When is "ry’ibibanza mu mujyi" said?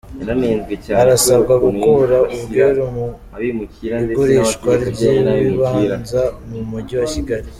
4.89-6.95